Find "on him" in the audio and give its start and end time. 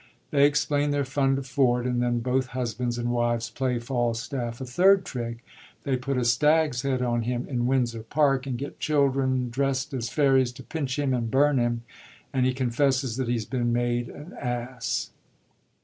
7.03-7.47